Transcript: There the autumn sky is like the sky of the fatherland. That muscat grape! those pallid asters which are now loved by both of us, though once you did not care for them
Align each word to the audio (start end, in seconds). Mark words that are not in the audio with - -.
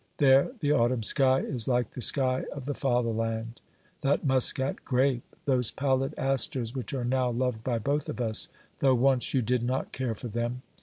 There 0.17 0.53
the 0.61 0.71
autumn 0.71 1.03
sky 1.03 1.41
is 1.41 1.67
like 1.67 1.91
the 1.91 2.01
sky 2.01 2.45
of 2.51 2.65
the 2.65 2.73
fatherland. 2.73 3.61
That 4.01 4.25
muscat 4.25 4.83
grape! 4.83 5.35
those 5.45 5.69
pallid 5.69 6.15
asters 6.17 6.73
which 6.73 6.91
are 6.95 7.05
now 7.05 7.29
loved 7.29 7.63
by 7.63 7.77
both 7.77 8.09
of 8.09 8.19
us, 8.19 8.47
though 8.79 8.95
once 8.95 9.35
you 9.35 9.43
did 9.43 9.61
not 9.61 9.91
care 9.91 10.15
for 10.15 10.27
them 10.27 10.63